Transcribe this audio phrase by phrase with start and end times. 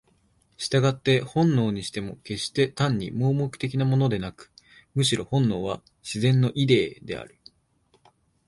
[0.57, 4.51] 従って本能にしても決して単に盲目的なものでなく、
[4.95, 7.37] むしろ本能は「自然のイデー」である。